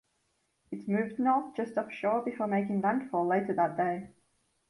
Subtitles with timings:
[0.71, 4.09] It moved north just offshore before making landfall later that day.